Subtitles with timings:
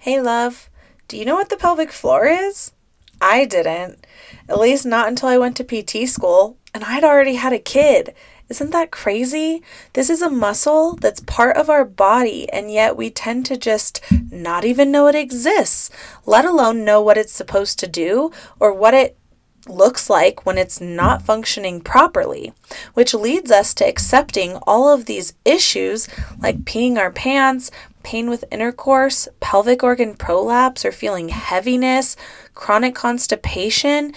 [0.00, 0.70] Hey, love,
[1.08, 2.70] do you know what the pelvic floor is?
[3.20, 4.06] I didn't,
[4.48, 8.14] at least not until I went to PT school, and I'd already had a kid.
[8.48, 9.60] Isn't that crazy?
[9.94, 14.00] This is a muscle that's part of our body, and yet we tend to just
[14.30, 15.90] not even know it exists,
[16.24, 18.30] let alone know what it's supposed to do
[18.60, 19.18] or what it
[19.68, 22.52] looks like when it's not functioning properly,
[22.94, 26.08] which leads us to accepting all of these issues
[26.40, 27.70] like peeing our pants,
[28.02, 32.16] pain with intercourse, pelvic organ prolapse, or feeling heaviness,
[32.54, 34.12] chronic constipation.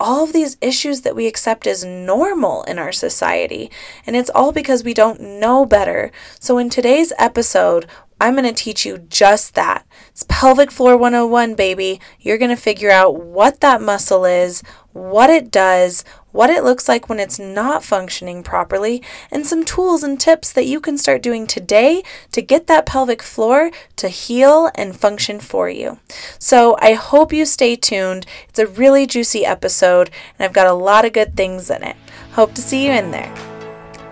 [0.00, 3.70] All of these issues that we accept as normal in our society,
[4.04, 6.10] and it's all because we don't know better.
[6.40, 7.86] So, in today's episode,
[8.22, 9.84] I'm going to teach you just that.
[10.10, 12.00] It's pelvic floor 101, baby.
[12.20, 16.88] You're going to figure out what that muscle is, what it does, what it looks
[16.88, 21.22] like when it's not functioning properly, and some tools and tips that you can start
[21.22, 25.98] doing today to get that pelvic floor to heal and function for you.
[26.38, 28.26] So I hope you stay tuned.
[28.48, 31.96] It's a really juicy episode, and I've got a lot of good things in it.
[32.32, 33.32] Hope to see you in there.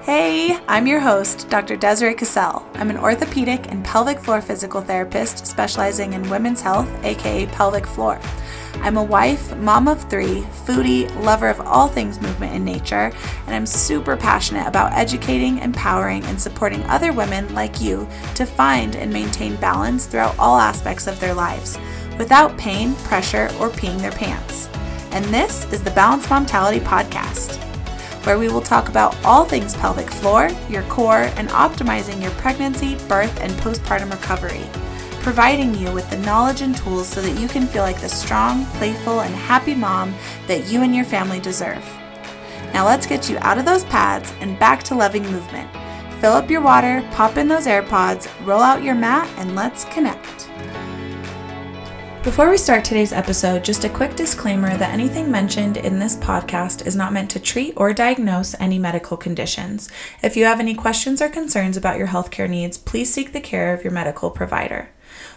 [0.02, 1.76] Hey, I'm your host, Dr.
[1.76, 2.66] Desiree Cassell.
[2.74, 8.18] I'm an orthopedic and pelvic floor physical therapist specializing in women's health, aka pelvic floor.
[8.76, 13.12] I'm a wife, mom of three, foodie, lover of all things movement and nature,
[13.46, 18.96] and I'm super passionate about educating, empowering, and supporting other women like you to find
[18.96, 21.78] and maintain balance throughout all aspects of their lives
[22.18, 24.68] without pain, pressure, or peeing their pants.
[25.12, 27.60] And this is the Balanced Momtality Podcast
[28.24, 32.96] where we will talk about all things pelvic floor, your core, and optimizing your pregnancy,
[33.08, 34.64] birth, and postpartum recovery,
[35.20, 38.64] providing you with the knowledge and tools so that you can feel like the strong,
[38.76, 40.14] playful, and happy mom
[40.46, 41.84] that you and your family deserve.
[42.72, 45.70] Now let's get you out of those pads and back to loving movement.
[46.20, 50.48] Fill up your water, pop in those AirPods, roll out your mat, and let's connect.
[52.22, 56.86] Before we start today's episode, just a quick disclaimer that anything mentioned in this podcast
[56.86, 59.88] is not meant to treat or diagnose any medical conditions.
[60.22, 63.72] If you have any questions or concerns about your healthcare needs, please seek the care
[63.72, 64.90] of your medical provider.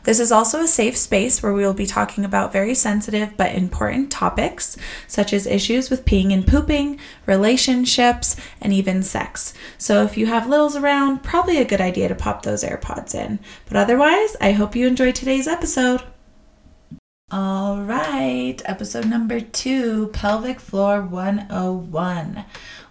[0.04, 3.56] This is also a safe space where we will be talking about very sensitive but
[3.56, 9.54] important topics, such as issues with peeing and pooping, relationships, and even sex.
[9.78, 13.40] So if you have littles around, probably a good idea to pop those AirPods in.
[13.66, 16.04] But otherwise, I hope you enjoyed today's episode.
[17.32, 22.46] All right, episode number two Pelvic Floor 101.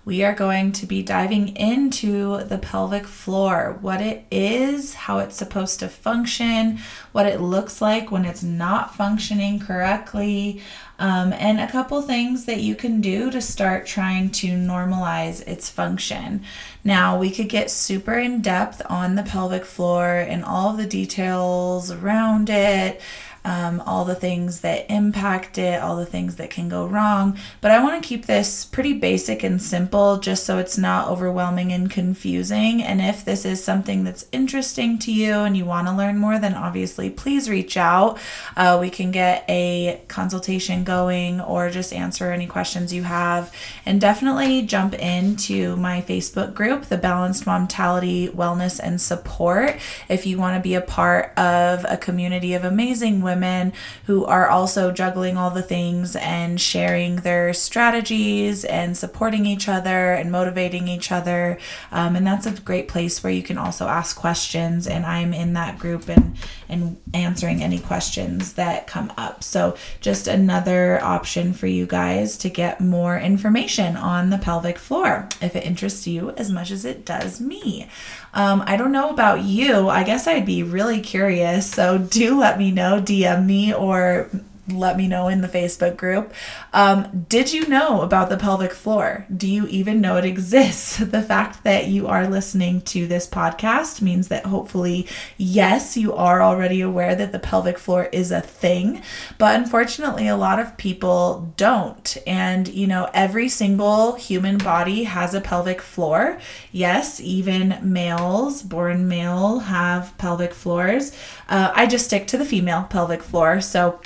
[0.05, 5.37] We are going to be diving into the pelvic floor, what it is, how it's
[5.37, 6.81] supposed to function,
[7.13, 10.61] what it looks like when it's not functioning correctly,
[10.99, 15.71] um, and a couple things that you can do to start trying to normalize its
[15.71, 16.43] function.
[16.83, 21.93] Now, we could get super in depth on the pelvic floor and all the details
[21.93, 23.01] around it
[23.45, 27.37] um, all the things that impact it, all the things that can go wrong.
[27.61, 31.73] But I want to keep this pretty basic and simple just so it's not overwhelming
[31.73, 32.83] and confusing.
[32.83, 36.39] And if this is something that's interesting to you and you want to learn more,
[36.39, 38.19] then obviously please reach out.
[38.57, 43.53] Uh, we can get a consultation going or just answer any questions you have.
[43.85, 49.79] And definitely jump into my Facebook group, the Balanced Momtality Wellness and Support,
[50.09, 53.72] if you want to be a part of a community of amazing women women
[54.06, 60.12] who are also juggling all the things and sharing their strategies and supporting each other
[60.12, 61.59] and motivating each other.
[61.91, 64.87] Um, and that's a great place where you can also ask questions.
[64.87, 66.37] And I'm in that group and,
[66.69, 69.43] and answering any questions that come up.
[69.43, 75.28] So, just another option for you guys to get more information on the pelvic floor
[75.41, 77.88] if it interests you as much as it does me.
[78.34, 79.88] Um, I don't know about you.
[79.88, 81.70] I guess I'd be really curious.
[81.70, 84.31] So do let me know, DM me, or
[84.69, 86.33] let me know in the Facebook group.
[86.73, 89.27] Um, did you know about the pelvic floor?
[89.34, 91.03] Do you even know it exists?
[91.12, 95.06] The fact that you are listening to this podcast means that hopefully,
[95.37, 99.03] yes, you are already aware that the pelvic floor is a thing.
[99.37, 102.17] But unfortunately, a lot of people don't.
[102.26, 106.38] And, you know, every single human body has a pelvic floor.
[106.70, 111.12] Yes, even males, born male, have pelvic floors.
[111.49, 113.61] Uh, I just stick to the female pelvic floor.
[113.61, 114.00] So,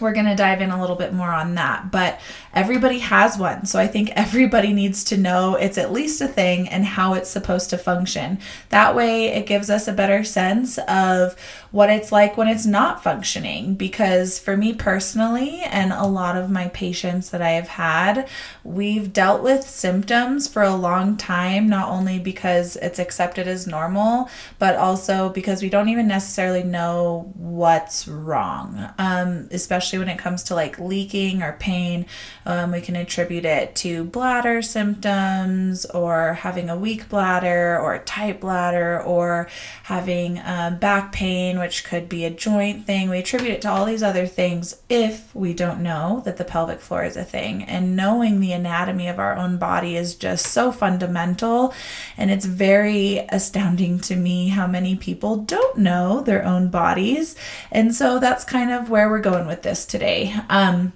[0.00, 1.90] we're going to dive in a little bit more on that.
[1.90, 2.20] But
[2.54, 3.66] everybody has one.
[3.66, 7.30] So I think everybody needs to know it's at least a thing and how it's
[7.30, 8.38] supposed to function.
[8.68, 11.34] That way, it gives us a better sense of
[11.70, 13.74] what it's like when it's not functioning.
[13.74, 18.28] Because for me personally, and a lot of my patients that I have had,
[18.62, 24.28] we've dealt with symptoms for a long time, not only because it's accepted as normal,
[24.58, 30.42] but also because we don't even necessarily know what's wrong, um, especially when it comes
[30.44, 32.06] to like leaking or pain.
[32.44, 38.04] Um, we can attribute it to bladder symptoms or having a weak bladder or a
[38.04, 39.48] tight bladder or
[39.84, 43.08] having uh, back pain, which could be a joint thing.
[43.08, 46.80] We attribute it to all these other things if we don't know that the pelvic
[46.80, 47.62] floor is a thing.
[47.64, 51.72] And knowing the anatomy of our own body is just so fundamental.
[52.16, 57.34] And it's very astounding to me how many people don't know their own bodies.
[57.70, 60.34] And so that's kind of where we're going with this today.
[60.48, 60.92] Um,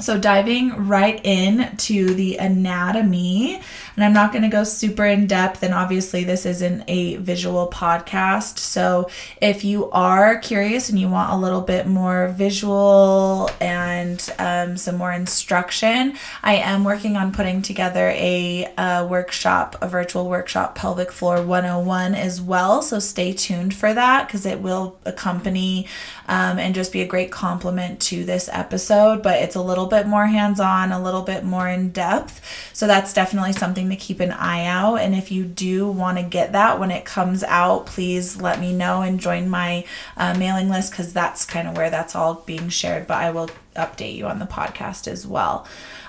[0.00, 3.60] so, diving right in to the anatomy,
[3.94, 7.70] and I'm not going to go super in depth, and obviously, this isn't a visual
[7.70, 8.58] podcast.
[8.58, 9.08] So,
[9.40, 14.96] if you are curious and you want a little bit more visual and um, some
[14.96, 21.12] more instruction, I am working on putting together a, a workshop, a virtual workshop, Pelvic
[21.12, 22.82] Floor 101 as well.
[22.82, 25.86] So, stay tuned for that because it will accompany
[26.28, 30.06] um, and just be a great complement to this episode, but it's a little bit
[30.06, 32.40] more hands on, a little bit more in depth.
[32.72, 34.96] So that's definitely something to keep an eye out.
[34.96, 38.72] And if you do want to get that when it comes out, please let me
[38.72, 39.84] know and join my
[40.16, 43.06] uh, mailing list because that's kind of where that's all being shared.
[43.06, 45.66] But I will update you on the podcast as well.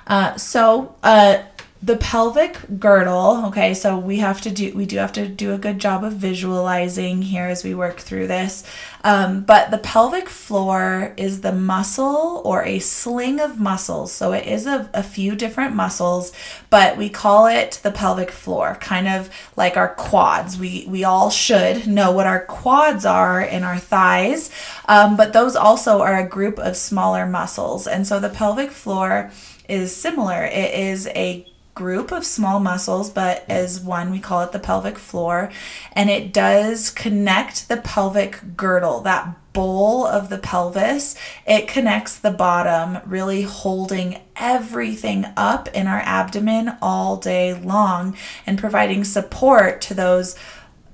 [0.08, 1.40] Uh, so, uh,
[1.86, 5.58] the pelvic girdle okay so we have to do we do have to do a
[5.60, 8.64] good job of visualizing here as we work through this.
[9.04, 14.12] Um, but the pelvic floor is the muscle or a sling of muscles.
[14.12, 16.32] So it is a, a few different muscles
[16.72, 20.58] but we call it the pelvic floor kind of like our quads.
[20.58, 24.50] We we all should know what our quads are in our thighs
[24.88, 27.86] um, but those also are a group of smaller muscles.
[27.86, 29.30] And so the pelvic floor
[29.70, 30.46] is similar.
[30.46, 31.46] It is a
[31.76, 35.52] group of small muscles, but as one, we call it the pelvic floor.
[35.92, 41.16] And it does connect the pelvic girdle, that bowl of the pelvis.
[41.46, 48.58] It connects the bottom, really holding everything up in our abdomen all day long and
[48.58, 50.36] providing support to those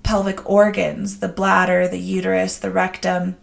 [0.04, 3.38] pelvic organs the bladder, the uterus, the rectum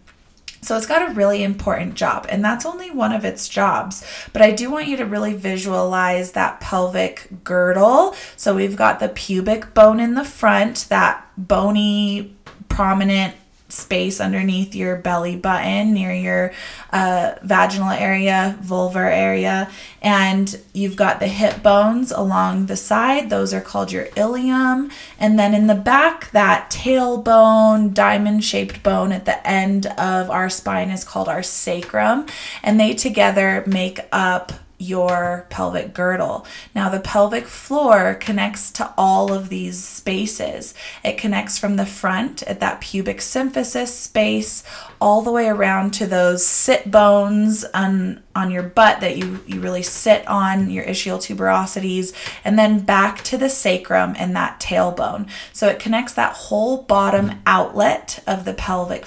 [0.60, 4.04] so it's got a really important job, and that's only one of its jobs.
[4.32, 8.14] But I do want you to really visualize that pelvic girdle.
[8.36, 12.36] So we've got the pubic bone in the front, that bony,
[12.68, 13.34] prominent
[13.68, 16.52] space underneath your belly button near your
[16.90, 19.70] uh, vaginal area, vulvar area,
[20.00, 23.28] and you've got the hip bones along the side.
[23.28, 24.90] Those are called your ilium.
[25.18, 30.48] And then in the back, that tailbone, diamond shaped bone at the end of our
[30.48, 32.26] spine is called our sacrum.
[32.62, 36.46] And they together make up your pelvic girdle.
[36.74, 40.72] Now, the pelvic floor connects to all of these spaces.
[41.04, 44.62] It connects from the front at that pubic symphysis space
[45.00, 49.60] all the way around to those sit bones on, on your butt that you, you
[49.60, 52.12] really sit on, your ischial tuberosities,
[52.44, 55.28] and then back to the sacrum and that tailbone.
[55.52, 59.06] So it connects that whole bottom outlet of the pelvic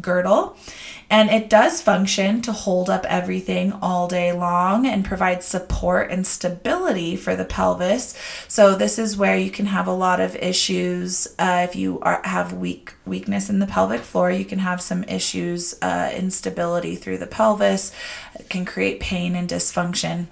[0.00, 0.56] girdle
[1.08, 6.26] and it does function to hold up everything all day long and provide support and
[6.26, 8.18] stability for the pelvis.
[8.48, 12.20] So this is where you can have a lot of issues uh, if you are,
[12.24, 14.30] have weak weakness in the pelvic floor.
[14.30, 17.92] You can have some issues, uh, instability through the pelvis.
[18.38, 20.26] It can create pain and dysfunction.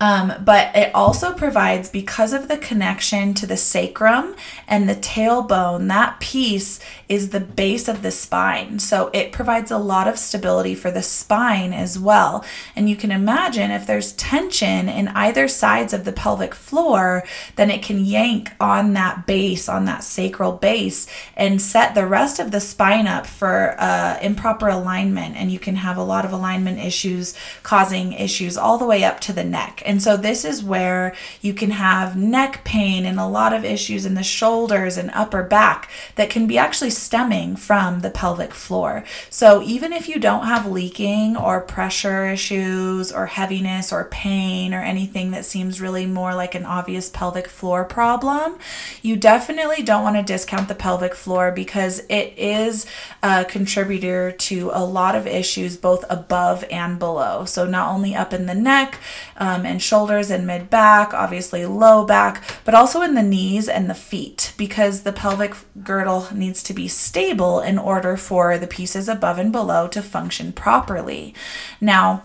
[0.00, 4.34] Um, but it also provides, because of the connection to the sacrum
[4.66, 8.78] and the tailbone, that piece is the base of the spine.
[8.78, 12.44] So it provides a lot of stability for the spine as well.
[12.74, 17.24] And you can imagine if there's tension in either sides of the pelvic floor,
[17.56, 22.40] then it can yank on that base, on that sacral base, and set the rest
[22.40, 25.36] of the spine up for uh, improper alignment.
[25.36, 29.20] And you can have a lot of alignment issues causing issues all the way up
[29.20, 33.26] to the neck And so this is where you can have neck pain and a
[33.26, 38.00] lot of issues in the shoulders and upper back that can be actually stemming from
[38.00, 39.04] the pelvic floor.
[39.30, 44.80] So even if you don't have leaking or pressure issues or heaviness or pain or
[44.80, 48.58] anything that seems really more like an obvious pelvic floor problem,
[49.02, 52.86] you definitely don't want to discount the pelvic floor because it is
[53.22, 57.44] a contributor to a lot of issues both above and below.
[57.44, 58.98] So not only up in the neck
[59.36, 63.88] um, and shoulders and mid back, obviously low back, but also in the knees and
[63.88, 69.08] the feet because the pelvic girdle needs to be stable in order for the pieces
[69.08, 71.34] above and below to function properly.
[71.80, 72.22] Now,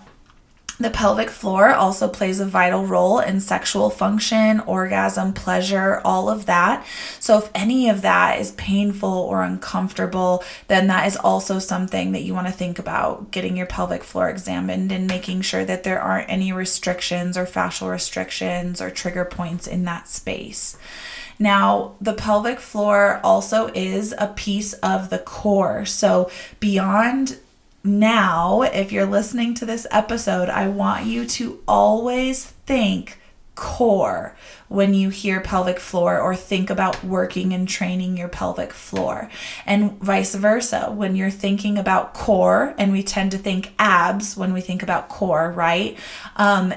[0.79, 6.45] the pelvic floor also plays a vital role in sexual function, orgasm, pleasure, all of
[6.45, 6.86] that.
[7.19, 12.21] So, if any of that is painful or uncomfortable, then that is also something that
[12.21, 16.01] you want to think about getting your pelvic floor examined and making sure that there
[16.01, 20.77] aren't any restrictions or fascial restrictions or trigger points in that space.
[21.38, 25.86] Now, the pelvic floor also is a piece of the core.
[25.86, 27.38] So, beyond
[27.83, 33.19] now, if you're listening to this episode, I want you to always think
[33.55, 34.36] core
[34.69, 39.29] when you hear pelvic floor or think about working and training your pelvic floor.
[39.65, 44.53] And vice versa, when you're thinking about core, and we tend to think abs when
[44.53, 45.98] we think about core, right?
[46.38, 46.74] Um,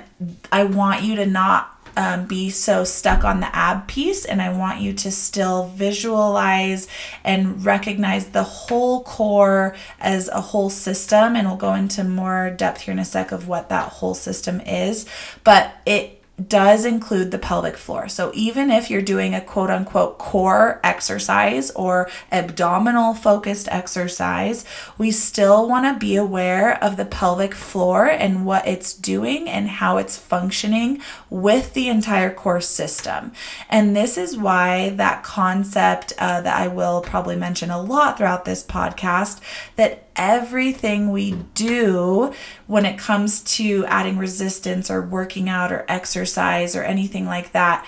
[0.51, 4.53] I want you to not um, be so stuck on the ab piece, and I
[4.53, 6.89] want you to still visualize
[7.25, 11.37] and recognize the whole core as a whole system.
[11.37, 14.61] And we'll go into more depth here in a sec of what that whole system
[14.61, 15.07] is.
[15.45, 18.09] But it does include the pelvic floor.
[18.09, 24.65] So even if you're doing a quote unquote core exercise or abdominal focused exercise,
[24.99, 29.69] we still want to be aware of the pelvic floor and what it's doing and
[29.69, 33.33] how it's functioning with the entire core system.
[33.69, 38.45] And this is why that concept uh, that I will probably mention a lot throughout
[38.45, 39.41] this podcast
[39.77, 42.33] that everything we do
[42.67, 47.87] when it comes to adding resistance or working out or exercise or anything like that.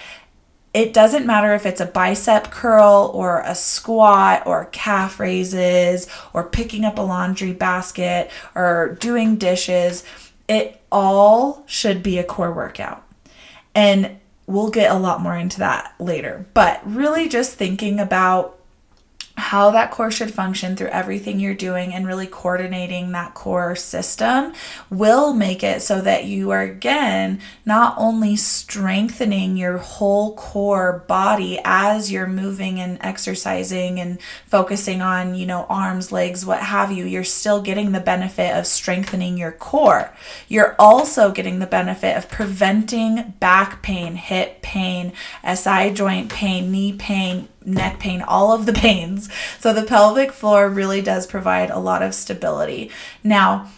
[0.73, 6.43] It doesn't matter if it's a bicep curl or a squat or calf raises or
[6.43, 10.02] picking up a laundry basket or doing dishes.
[10.49, 13.07] It all should be a core workout.
[13.75, 16.47] And we'll get a lot more into that later.
[16.54, 18.53] But really, just thinking about
[19.37, 24.53] how that core should function through everything you're doing and really coordinating that core system
[24.91, 31.59] will make it so that you are again not only strengthening your whole core body
[31.64, 37.05] as you're moving and exercising and focusing on, you know, arms, legs, what have you,
[37.05, 40.12] you're still getting the benefit of strengthening your core.
[40.47, 45.12] You're also getting the benefit of preventing back pain, hip pain,
[45.45, 49.28] SI joint pain, knee pain, neck pain, all of the pains.
[49.59, 52.90] So the pelvic floor really does provide a lot of stability.
[53.23, 53.71] Now,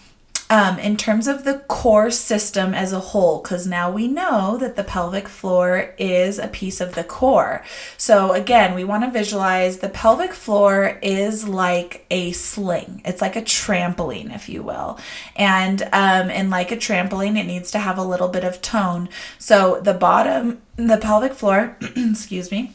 [0.49, 4.77] um, in terms of the core system as a whole, because now we know that
[4.77, 7.65] the pelvic floor is a piece of the core.
[7.97, 13.35] So, again, we want to visualize the pelvic floor is like a sling, it's like
[13.35, 15.01] a trampoline, if you will.
[15.35, 19.09] And, um, and like a trampoline, it needs to have a little bit of tone.
[19.39, 22.73] So, the bottom, the pelvic floor, excuse me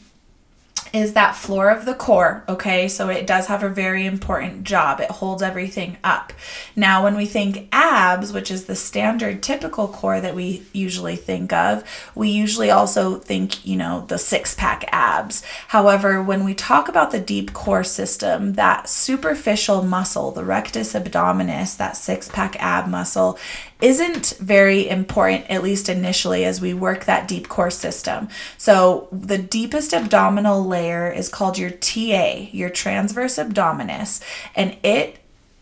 [0.92, 2.86] is that floor of the core, okay?
[2.86, 5.00] So it does have a very important job.
[5.00, 6.32] It holds everything up.
[6.76, 11.52] Now, when we think abs, which is the standard typical core that we usually think
[11.52, 11.82] of,
[12.14, 15.42] we usually also think, you know, the six pack abs.
[15.68, 21.76] However, when we talk about the deep core system, that superficial muscle, the rectus abdominis,
[21.78, 23.38] that six pack ab muscle,
[23.82, 28.28] isn't very important, at least initially, as we work that deep core system.
[28.56, 34.22] So, the deepest abdominal layer is called your TA, your transverse abdominis,
[34.54, 35.18] and it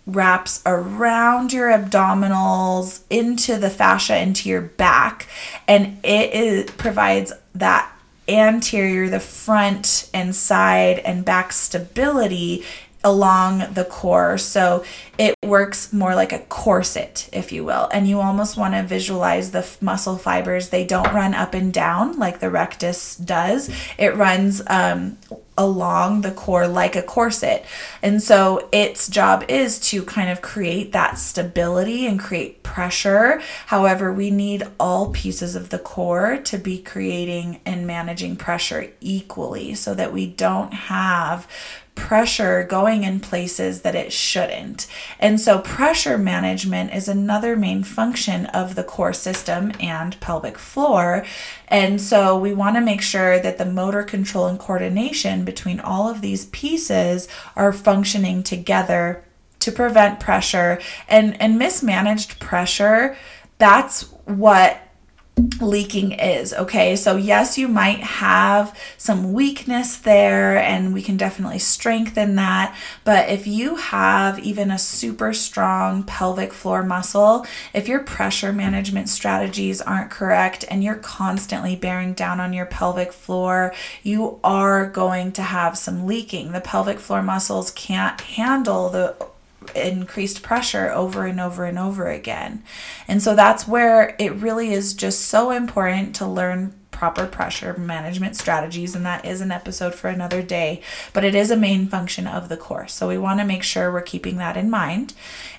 [0.07, 5.29] wraps around your abdominals into the fascia into your back
[5.69, 7.91] and it is, provides that
[8.29, 12.65] anterior the front and side and back stability
[13.02, 14.37] along the core.
[14.37, 14.85] So
[15.19, 17.88] it works more like a corset, if you will.
[17.92, 20.69] And you almost want to visualize the f- muscle fibers.
[20.69, 25.19] They don't run up and down like the rectus does, it runs um,
[25.57, 27.66] along the core like a corset.
[28.02, 33.42] And so its job is to kind of create that stability and create pressure.
[33.66, 39.75] However, we need all pieces of the core to be creating and managing pressure equally
[39.75, 41.47] so that we don't have
[42.00, 44.87] pressure going in places that it shouldn't.
[45.19, 51.25] And so, pressure management is another main function of the core system and pelvic floor.
[51.69, 56.09] And so, we want to make sure that the motor control and coordination between all
[56.09, 59.23] of these pieces are functioning together
[59.61, 63.14] to prevent pressure and and mismanaged pressure
[63.59, 64.80] that's what
[65.61, 66.52] leaking is.
[66.52, 72.76] Okay, so yes, you might have some weakness there, and we can definitely strengthen that.
[73.04, 79.09] But if you have even a super strong pelvic floor muscle, if your pressure management
[79.09, 85.32] strategies aren't correct and you're constantly bearing down on your pelvic floor, you are going
[85.32, 86.52] to have some leaking.
[86.52, 89.16] The pelvic floor muscles can't handle the
[89.75, 92.62] increased pressure over and over and over again.
[93.07, 98.37] And so that's where it really is just so important to learn proper pressure management
[98.37, 100.83] strategies and that is an episode for another day
[101.14, 103.90] but it is a main function of the course so we want to make sure
[103.90, 105.14] we're keeping that in mind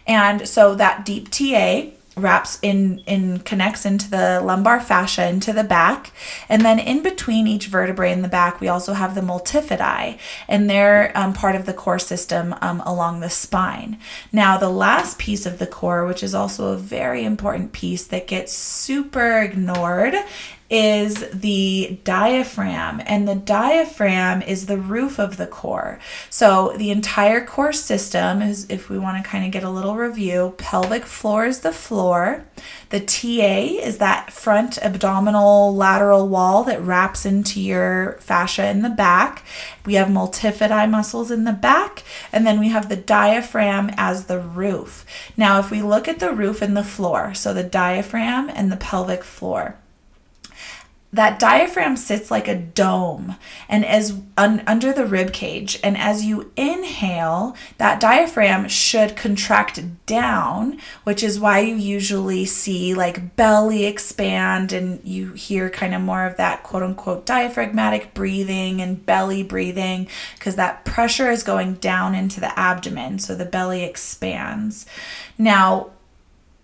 [0.05, 1.85] and so that deep TA
[2.21, 6.11] wraps in in connects into the lumbar fascia into the back.
[6.49, 10.69] And then in between each vertebrae in the back we also have the multifidi and
[10.69, 13.99] they're um, part of the core system um, along the spine.
[14.31, 18.27] Now the last piece of the core which is also a very important piece that
[18.27, 20.15] gets super ignored
[20.71, 25.99] is the diaphragm, and the diaphragm is the roof of the core.
[26.29, 29.97] So, the entire core system is, if we want to kind of get a little
[29.97, 32.45] review, pelvic floor is the floor,
[32.89, 38.89] the TA is that front abdominal lateral wall that wraps into your fascia in the
[38.89, 39.43] back.
[39.85, 44.39] We have multifidi muscles in the back, and then we have the diaphragm as the
[44.39, 45.05] roof.
[45.35, 48.77] Now, if we look at the roof and the floor, so the diaphragm and the
[48.77, 49.75] pelvic floor,
[51.13, 53.35] that diaphragm sits like a dome
[53.67, 55.79] and as un, under the rib cage.
[55.83, 62.93] And as you inhale that diaphragm should contract down which is why you usually see
[62.93, 68.81] like belly expand and you hear kind of more of that quote unquote diaphragmatic breathing
[68.81, 73.83] and belly breathing because that pressure is going down into the abdomen so the belly
[73.83, 74.85] expands.
[75.37, 75.91] Now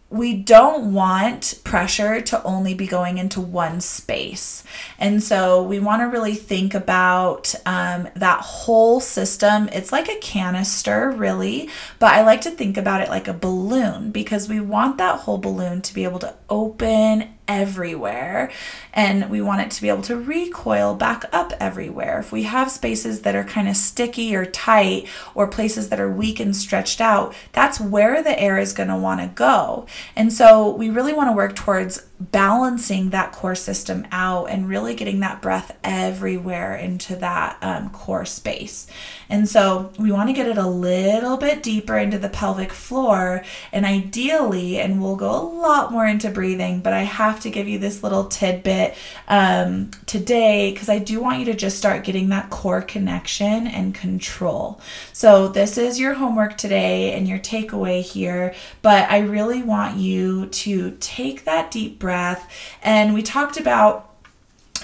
[0.09, 4.63] we don't want pressure to only be going into one space.
[4.97, 9.67] And so we want to really think about um, that whole system.
[9.73, 14.11] It's like a canister, really, but I like to think about it like a balloon
[14.11, 18.51] because we want that whole balloon to be able to open everywhere
[18.93, 22.19] and we want it to be able to recoil back up everywhere.
[22.19, 26.11] If we have spaces that are kind of sticky or tight or places that are
[26.11, 29.85] weak and stretched out, that's where the air is going to want to go.
[30.15, 34.95] And so we really want to work towards balancing that core system out and really
[34.95, 38.87] getting that breath everywhere into that um, core space.
[39.29, 43.43] And so we want to get it a little bit deeper into the pelvic floor.
[43.71, 47.67] And ideally, and we'll go a lot more into breathing, but I have to give
[47.67, 48.95] you this little tidbit
[49.27, 53.93] um, today because I do want you to just start getting that core connection and
[53.93, 54.81] control.
[55.13, 60.47] So this is your homework today and your takeaway here, but I really want you
[60.47, 62.49] to take that deep breath breath.
[62.81, 64.06] And we talked about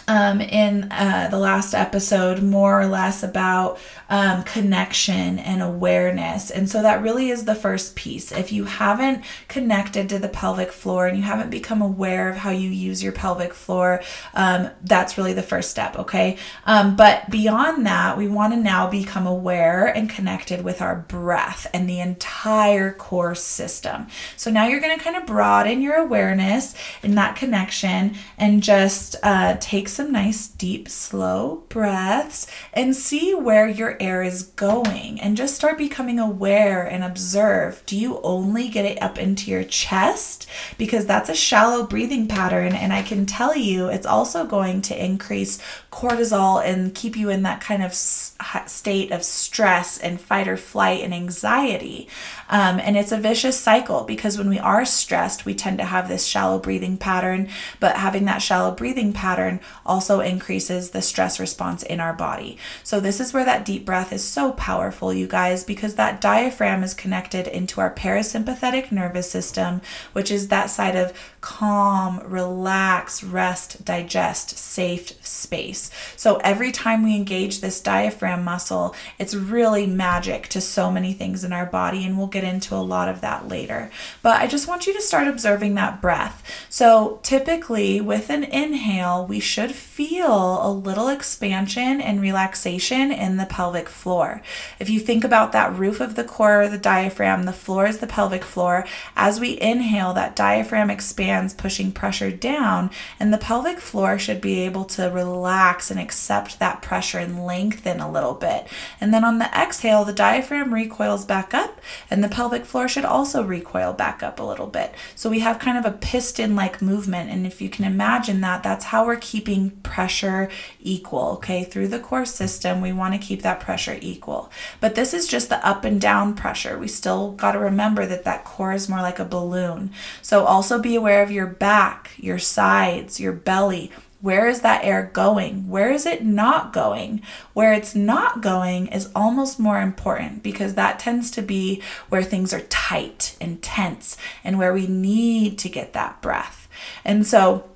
[0.08, 6.52] um, in uh, the last episode more or less about um, connection and awareness.
[6.52, 8.32] And so that really is the first piece.
[8.32, 12.52] If you haven't connected to the pelvic floor and you haven't become aware of how
[12.52, 14.02] you use your pelvic floor,
[14.34, 16.38] um, that's really the first step, okay?
[16.66, 21.66] Um, but beyond that, we want to now become aware and connected with our breath
[21.74, 24.08] and the entire core system.
[24.38, 29.16] So now you're going to kind of broaden your awareness in that connection and just
[29.24, 35.38] uh, take some nice, deep, slow breaths and see where your air is going and
[35.38, 37.84] just start becoming aware and observe.
[37.86, 40.48] Do you only get it up into your chest?
[40.78, 45.04] Because that's a shallow breathing pattern, and I can tell you it's also going to
[45.06, 45.60] increase
[45.94, 51.04] cortisol and keep you in that kind of state of stress and fight or flight
[51.04, 52.08] and anxiety.
[52.50, 56.08] Um, and it's a vicious cycle because when we are stressed, we tend to have
[56.08, 57.48] this shallow breathing pattern,
[57.80, 62.58] but having that shallow breathing pattern also increases the stress response in our body.
[62.84, 66.84] So, this is where that deep breath is so powerful, you guys, because that diaphragm
[66.84, 69.82] is connected into our parasympathetic nervous system,
[70.14, 75.83] which is that side of calm, relax, rest, digest, safe space.
[76.16, 81.44] So, every time we engage this diaphragm muscle, it's really magic to so many things
[81.44, 83.92] in our body, and we'll get into a lot of that later.
[84.22, 86.44] But I just want you to start observing that breath.
[86.70, 93.46] So, typically with an inhale, we should feel a little expansion and relaxation in the
[93.46, 94.42] pelvic floor.
[94.80, 98.08] If you think about that roof of the core, the diaphragm, the floor is the
[98.08, 98.86] pelvic floor.
[99.16, 104.62] As we inhale, that diaphragm expands, pushing pressure down, and the pelvic floor should be
[104.62, 108.68] able to relax and accept that pressure and lengthen a little bit.
[109.02, 113.06] And then on the exhale, the diaphragm recoils back up, and the pelvic floor should
[113.06, 114.94] also recoil back up a little bit.
[115.16, 117.30] So we have kind of a piston like movement.
[117.30, 120.50] And if you can imagine that, that's how we're keeping pressure
[120.82, 121.34] equal.
[121.34, 124.52] Okay, through the core system, we want to keep that pressure equal.
[124.80, 126.78] But this is just the up and down pressure.
[126.78, 129.92] We still got to remember that that core is more like a balloon.
[130.22, 133.92] So also be aware of your back, your sides, your belly.
[134.24, 135.68] Where is that air going?
[135.68, 137.22] Where is it not going?
[137.52, 142.54] Where it's not going is almost more important because that tends to be where things
[142.54, 146.70] are tight and tense and where we need to get that breath.
[147.04, 147.70] And so,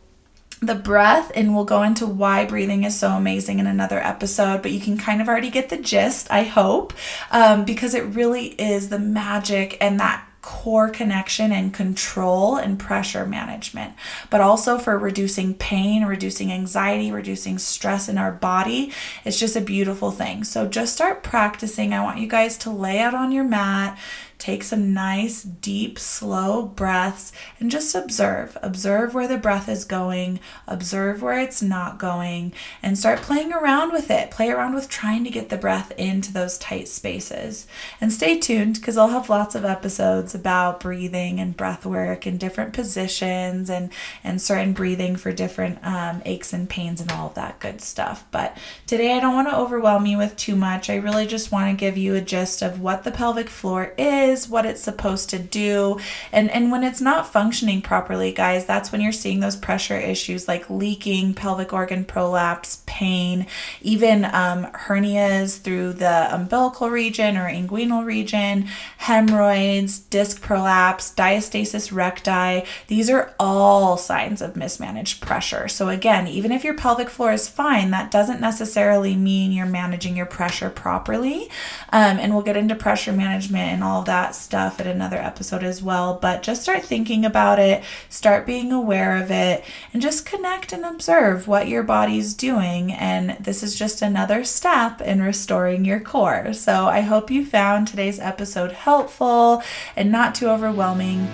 [0.62, 4.72] the breath, and we'll go into why breathing is so amazing in another episode, but
[4.72, 6.94] you can kind of already get the gist, I hope,
[7.30, 13.26] um, because it really is the magic and that core connection and control and pressure
[13.26, 13.94] management,
[14.30, 18.94] but also for reducing pain, reducing anxiety, reducing stress in our body.
[19.26, 20.46] It's just a beautiful thing.
[20.46, 21.94] So just start practicing.
[21.94, 24.00] I want you guys to lay out on your mat
[24.38, 28.56] Take some nice, deep, slow breaths and just observe.
[28.62, 33.92] Observe where the breath is going, observe where it's not going, and start playing around
[33.92, 34.30] with it.
[34.30, 37.66] Play around with trying to get the breath into those tight spaces.
[38.00, 42.40] And stay tuned because I'll have lots of episodes about breathing and breath work and
[42.40, 43.92] different positions and,
[44.24, 48.24] and certain breathing for different um, aches and pains and all of that good stuff.
[48.30, 50.92] But today I don't want to overwhelm you with too much.
[50.92, 54.27] I really just want to give you a gist of what the pelvic floor is
[54.28, 56.00] is, what it's supposed to do.
[56.32, 60.48] And and when it's not functioning properly, guys, that's when you're seeing those pressure issues
[60.48, 63.48] like leaking, pelvic organ prolapse, pain,
[63.82, 72.68] even um, hernias through the umbilical region or inguinal region, hemorrhoids, disc prolapse, diastasis recti.
[72.88, 75.68] These are all signs of mismanaged pressure.
[75.68, 80.16] So again, even if your pelvic floor is fine, that doesn't necessarily mean you're managing
[80.18, 81.50] your pressure properly.
[81.92, 85.18] Um, and we'll get into pressure management and all of that that stuff at another
[85.18, 86.18] episode as well.
[86.20, 90.84] But just start thinking about it, start being aware of it, and just connect and
[90.84, 92.92] observe what your body's doing.
[92.92, 96.52] And this is just another step in restoring your core.
[96.54, 99.62] So I hope you found today's episode helpful
[99.96, 101.28] and not too overwhelming.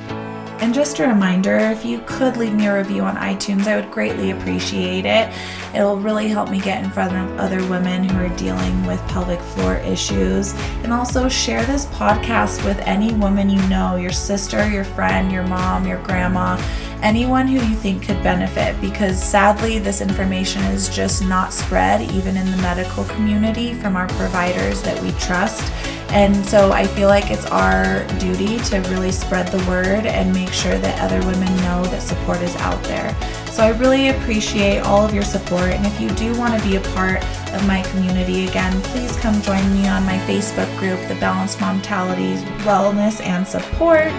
[0.60, 3.92] And just a reminder if you could leave me a review on iTunes, I would
[3.92, 5.34] greatly appreciate it.
[5.74, 9.40] It'll really help me get in front of other women who are dealing with pelvic
[9.40, 10.54] floor issues.
[10.84, 15.48] And also share this podcast with any woman you know your sister, your friend, your
[15.48, 16.58] mom, your grandma
[17.04, 22.38] anyone who you think could benefit because sadly, this information is just not spread even
[22.38, 25.72] in the medical community from our providers that we trust.
[26.12, 30.54] And so I feel like it's our duty to really spread the word and make
[30.54, 33.14] sure that other women know that support is out there.
[33.54, 35.70] So I really appreciate all of your support.
[35.70, 39.40] And if you do want to be a part of my community again, please come
[39.44, 44.12] join me on my Facebook group, The Balanced Momtality Wellness and Support.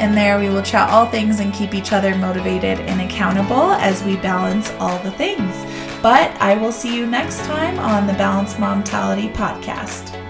[0.00, 4.02] And there we will chat all things and keep each other motivated and accountable as
[4.02, 5.54] we balance all the things.
[6.02, 10.21] But I will see you next time on the Balanced Momtality podcast.